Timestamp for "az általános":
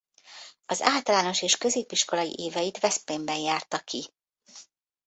0.65-1.41